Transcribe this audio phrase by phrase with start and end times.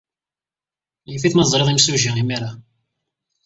[1.11, 2.51] Yif-it ma teẓrid imsujji imir-a.